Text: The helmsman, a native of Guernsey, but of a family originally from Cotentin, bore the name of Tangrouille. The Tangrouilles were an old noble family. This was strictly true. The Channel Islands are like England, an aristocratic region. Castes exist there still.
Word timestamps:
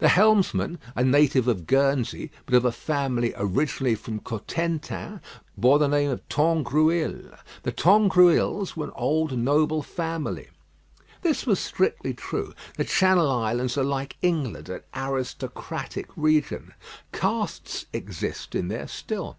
The 0.00 0.08
helmsman, 0.10 0.78
a 0.94 1.02
native 1.02 1.48
of 1.48 1.66
Guernsey, 1.66 2.30
but 2.44 2.54
of 2.54 2.66
a 2.66 2.70
family 2.70 3.32
originally 3.38 3.94
from 3.94 4.20
Cotentin, 4.20 5.22
bore 5.56 5.78
the 5.78 5.88
name 5.88 6.10
of 6.10 6.28
Tangrouille. 6.28 7.34
The 7.62 7.72
Tangrouilles 7.72 8.76
were 8.76 8.84
an 8.84 8.92
old 8.94 9.38
noble 9.38 9.82
family. 9.82 10.48
This 11.22 11.46
was 11.46 11.58
strictly 11.58 12.12
true. 12.12 12.52
The 12.76 12.84
Channel 12.84 13.30
Islands 13.30 13.78
are 13.78 13.82
like 13.82 14.18
England, 14.20 14.68
an 14.68 14.82
aristocratic 14.94 16.08
region. 16.16 16.74
Castes 17.12 17.86
exist 17.94 18.48
there 18.52 18.86
still. 18.88 19.38